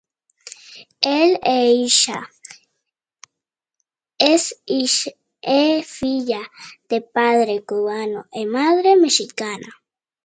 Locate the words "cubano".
7.63-8.25